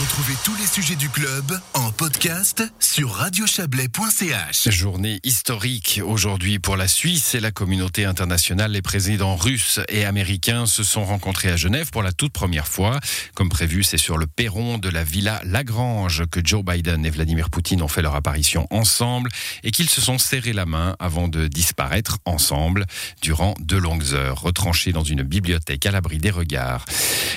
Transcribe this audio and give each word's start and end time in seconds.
Retrouvez 0.00 0.34
tous 0.44 0.54
les 0.54 0.66
sujets 0.66 0.94
du 0.94 1.08
club 1.08 1.60
en 1.74 1.90
podcast 1.90 2.62
sur 2.78 3.10
radiochablais.ch. 3.10 4.68
Journée 4.70 5.18
historique 5.24 6.00
aujourd'hui 6.04 6.60
pour 6.60 6.76
la 6.76 6.86
Suisse 6.86 7.34
et 7.34 7.40
la 7.40 7.50
communauté 7.50 8.04
internationale. 8.04 8.70
Les 8.70 8.82
présidents 8.82 9.34
russes 9.34 9.80
et 9.88 10.04
américains 10.04 10.66
se 10.66 10.84
sont 10.84 11.04
rencontrés 11.04 11.50
à 11.50 11.56
Genève 11.56 11.90
pour 11.90 12.04
la 12.04 12.12
toute 12.12 12.32
première 12.32 12.68
fois. 12.68 13.00
Comme 13.34 13.48
prévu, 13.48 13.82
c'est 13.82 13.98
sur 13.98 14.18
le 14.18 14.28
perron 14.28 14.78
de 14.78 14.88
la 14.88 15.02
Villa 15.02 15.40
Lagrange 15.42 16.26
que 16.30 16.38
Joe 16.44 16.64
Biden 16.64 17.04
et 17.04 17.10
Vladimir 17.10 17.50
Poutine 17.50 17.82
ont 17.82 17.88
fait 17.88 18.02
leur 18.02 18.14
apparition 18.14 18.68
ensemble 18.70 19.30
et 19.64 19.72
qu'ils 19.72 19.90
se 19.90 20.00
sont 20.00 20.18
serré 20.18 20.52
la 20.52 20.64
main 20.64 20.94
avant 21.00 21.26
de 21.26 21.48
disparaître 21.48 22.18
ensemble 22.24 22.86
durant 23.20 23.54
deux 23.58 23.80
longues 23.80 24.14
heures, 24.14 24.42
retranchés 24.42 24.92
dans 24.92 25.02
une 25.02 25.24
bibliothèque 25.24 25.86
à 25.86 25.90
l'abri 25.90 26.18
des 26.18 26.30
regards. 26.30 26.84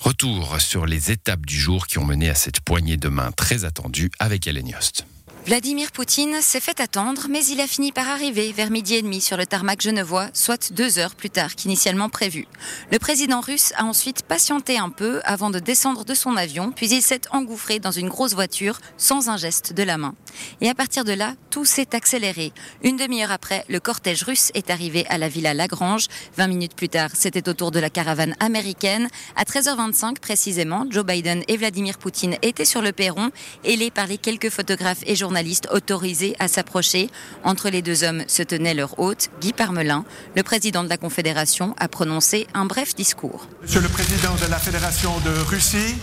Retour 0.00 0.60
sur 0.60 0.84
les 0.84 1.12
étapes 1.12 1.46
du 1.46 1.58
jour 1.58 1.86
qui 1.86 1.98
ont 1.98 2.04
mené 2.04 2.28
à 2.28 2.34
cette 2.42 2.60
poignée 2.60 2.96
de 2.96 3.08
main 3.08 3.30
très 3.30 3.64
attendue 3.64 4.10
avec 4.18 4.48
Hélène 4.48 4.66
Yost. 4.66 5.06
Vladimir 5.44 5.90
Poutine 5.90 6.40
s'est 6.40 6.60
fait 6.60 6.78
attendre, 6.78 7.26
mais 7.28 7.44
il 7.46 7.60
a 7.60 7.66
fini 7.66 7.90
par 7.90 8.08
arriver 8.08 8.52
vers 8.52 8.70
midi 8.70 8.94
et 8.94 9.02
demi 9.02 9.20
sur 9.20 9.36
le 9.36 9.44
tarmac 9.44 9.80
genevois, 9.80 10.28
soit 10.34 10.72
deux 10.72 11.00
heures 11.00 11.16
plus 11.16 11.30
tard 11.30 11.56
qu'initialement 11.56 12.08
prévu. 12.08 12.46
Le 12.92 13.00
président 13.00 13.40
russe 13.40 13.72
a 13.76 13.84
ensuite 13.84 14.22
patienté 14.22 14.78
un 14.78 14.88
peu 14.88 15.20
avant 15.24 15.50
de 15.50 15.58
descendre 15.58 16.04
de 16.04 16.14
son 16.14 16.36
avion, 16.36 16.70
puis 16.70 16.88
il 16.90 17.02
s'est 17.02 17.22
engouffré 17.32 17.80
dans 17.80 17.90
une 17.90 18.08
grosse 18.08 18.34
voiture 18.34 18.78
sans 18.96 19.30
un 19.30 19.36
geste 19.36 19.72
de 19.72 19.82
la 19.82 19.98
main. 19.98 20.14
Et 20.60 20.68
à 20.68 20.76
partir 20.76 21.04
de 21.04 21.12
là, 21.12 21.34
tout 21.50 21.64
s'est 21.64 21.96
accéléré. 21.96 22.52
Une 22.84 22.96
demi-heure 22.96 23.32
après, 23.32 23.64
le 23.68 23.80
cortège 23.80 24.22
russe 24.22 24.52
est 24.54 24.70
arrivé 24.70 25.04
à 25.08 25.18
la 25.18 25.28
Villa 25.28 25.54
Lagrange. 25.54 26.06
20 26.36 26.46
minutes 26.46 26.76
plus 26.76 26.88
tard, 26.88 27.10
c'était 27.14 27.48
au 27.48 27.52
tour 27.52 27.72
de 27.72 27.80
la 27.80 27.90
caravane 27.90 28.36
américaine. 28.38 29.08
À 29.34 29.42
13h25 29.42 30.20
précisément, 30.20 30.86
Joe 30.88 31.04
Biden 31.04 31.42
et 31.48 31.56
Vladimir 31.56 31.98
Poutine 31.98 32.36
étaient 32.42 32.64
sur 32.64 32.80
le 32.80 32.92
perron, 32.92 33.32
ailés 33.64 33.90
par 33.90 34.06
les 34.06 34.18
quelques 34.18 34.48
photographes 34.48 35.02
et 35.04 35.16
journalistes 35.16 35.31
journalistes 35.32 35.68
autorisés 35.72 36.36
à 36.40 36.46
s'approcher. 36.46 37.08
Entre 37.42 37.70
les 37.70 37.80
deux 37.80 38.04
hommes 38.04 38.22
se 38.26 38.42
tenait 38.42 38.74
leur 38.74 38.98
hôte, 38.98 39.30
Guy 39.40 39.54
Parmelin. 39.54 40.04
Le 40.36 40.42
président 40.42 40.84
de 40.84 40.90
la 40.90 40.98
Confédération 40.98 41.74
a 41.78 41.88
prononcé 41.88 42.46
un 42.52 42.66
bref 42.66 42.94
discours. 42.94 43.48
Monsieur 43.62 43.80
le 43.80 43.88
président 43.88 44.34
de 44.44 44.50
la 44.50 44.58
Fédération 44.58 45.10
de 45.24 45.30
Russie, 45.48 45.94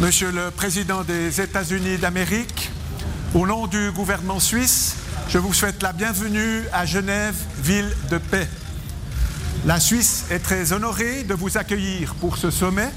Monsieur 0.00 0.32
le 0.32 0.50
président 0.50 1.04
des 1.04 1.40
États-Unis 1.40 1.98
d'Amérique, 1.98 2.70
au 3.36 3.46
nom 3.46 3.68
du 3.68 3.92
gouvernement 3.92 4.40
suisse, 4.40 4.96
je 5.28 5.38
vous 5.38 5.54
souhaite 5.54 5.80
la 5.80 5.92
bienvenue 5.92 6.64
à 6.72 6.86
Genève, 6.86 7.36
ville 7.62 7.94
de 8.10 8.18
paix. 8.18 8.48
La 9.64 9.78
Suisse 9.78 10.24
est 10.30 10.40
très 10.40 10.72
honorée 10.72 11.22
de 11.22 11.34
vous 11.34 11.56
accueillir 11.56 12.16
pour 12.16 12.36
ce 12.36 12.50
sommet 12.50 12.90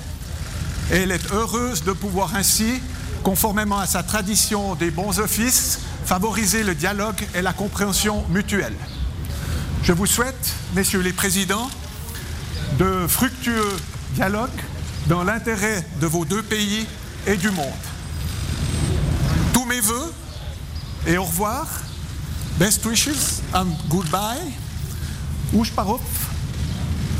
et 0.91 0.97
elle 0.97 1.11
est 1.11 1.31
heureuse 1.31 1.83
de 1.83 1.91
pouvoir 1.91 2.35
ainsi 2.35 2.81
conformément 3.23 3.79
à 3.79 3.87
sa 3.87 4.03
tradition 4.03 4.75
des 4.75 4.91
bons 4.91 5.19
offices, 5.19 5.79
favoriser 6.05 6.63
le 6.63 6.75
dialogue 6.75 7.21
et 7.35 7.41
la 7.41 7.53
compréhension 7.53 8.23
mutuelle. 8.29 8.75
Je 9.83 9.93
vous 9.93 10.05
souhaite, 10.05 10.53
messieurs 10.75 11.01
les 11.01 11.13
présidents, 11.13 11.69
de 12.77 13.07
fructueux 13.07 13.77
dialogues 14.13 14.49
dans 15.07 15.23
l'intérêt 15.23 15.85
de 16.01 16.07
vos 16.07 16.25
deux 16.25 16.43
pays 16.43 16.87
et 17.27 17.35
du 17.35 17.51
monde. 17.51 17.67
Tous 19.53 19.65
mes 19.65 19.79
voeux 19.79 20.13
et 21.07 21.17
au 21.17 21.23
revoir. 21.23 21.67
Best 22.57 22.85
wishes 22.85 23.41
and 23.53 23.67
goodbye. 23.87 24.53
Ushparov 25.53 26.01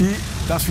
et 0.02 0.16
das 0.48 0.62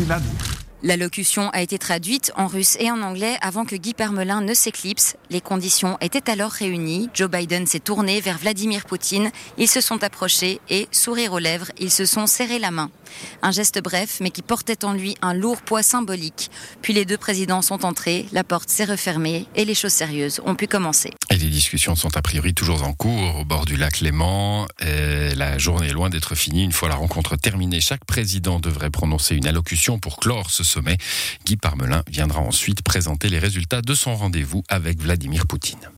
L'allocution 0.85 1.51
a 1.51 1.61
été 1.61 1.77
traduite 1.77 2.31
en 2.37 2.47
russe 2.47 2.77
et 2.79 2.89
en 2.89 3.03
anglais 3.03 3.37
avant 3.41 3.65
que 3.65 3.75
Guy 3.75 3.95
Permelin 3.95 4.41
ne 4.43 4.55
s'éclipse. 4.55 5.17
Les 5.29 5.41
conditions 5.41 5.99
étaient 6.01 6.31
alors 6.31 6.53
réunies. 6.53 7.11
Joe 7.15 7.29
Biden 7.29 7.67
s'est 7.67 7.81
tourné 7.81 8.21
vers 8.21 8.39
Vladimir 8.39 8.85
Poutine. 8.85 9.33
Ils 9.57 9.67
se 9.67 9.81
sont 9.81 10.05
approchés 10.05 10.61
et, 10.71 10.87
sourire 10.93 11.33
aux 11.33 11.41
lèvres, 11.41 11.73
ils 11.81 11.91
se 11.91 12.07
sont 12.07 12.29
serrés 12.29 12.61
la 12.61 12.71
main. 12.71 12.91
Un 13.43 13.51
geste 13.51 13.83
bref, 13.83 14.19
mais 14.21 14.31
qui 14.31 14.43
portait 14.43 14.85
en 14.85 14.93
lui 14.93 15.17
un 15.21 15.35
lourd 15.35 15.63
poids 15.63 15.83
symbolique. 15.83 16.51
Puis 16.81 16.93
les 16.93 17.05
deux 17.05 17.17
présidents 17.17 17.63
sont 17.63 17.85
entrés, 17.85 18.27
la 18.33 18.45
porte 18.45 18.69
s'est 18.69 18.85
refermée 18.85 19.47
et 19.57 19.65
les 19.65 19.75
choses 19.75 19.93
sérieuses 19.93 20.41
ont 20.45 20.55
pu 20.55 20.69
commencer. 20.69 21.11
Et 21.31 21.37
les 21.37 21.49
discussions 21.49 21.97
sont 21.97 22.17
a 22.17 22.23
priori 22.23 22.55
toujours 22.55 22.85
en 22.85 22.93
cours 22.93 23.41
au 23.41 23.45
bord 23.45 23.65
du 23.65 23.77
lac 23.77 23.99
Léman. 24.01 24.69
La 24.81 25.59
journée 25.59 25.89
est 25.89 25.93
loin 25.93 26.09
d'être 26.11 26.37
finie. 26.37 26.63
Une 26.63 26.73
fois 26.73 26.89
la 26.89 26.95
rencontre 26.95 27.35
terminée, 27.35 27.81
chaque 27.81 28.05
président 28.05 28.61
devrait 28.61 28.91
prononcer 28.91 29.35
une 29.35 29.47
allocution 29.47 29.99
pour 29.99 30.19
clore 30.19 30.51
ce 30.51 30.68
sommet. 30.69 30.97
Guy 31.45 31.57
Parmelin 31.57 32.03
viendra 32.09 32.41
ensuite 32.41 32.83
présenter 32.83 33.29
les 33.29 33.39
résultats 33.39 33.83
de 33.83 33.95
son 33.95 34.15
rendez-vous 34.15 34.63
avec 34.69 35.01
Vladimir 35.01 35.47
Poutine. 35.47 35.79